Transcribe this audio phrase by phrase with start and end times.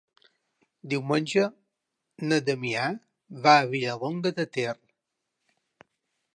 [0.93, 1.43] Diumenge
[2.31, 2.87] na Damià
[3.45, 4.77] va a Vilallonga de Ter.